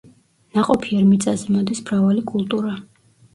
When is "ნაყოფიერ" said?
0.59-1.03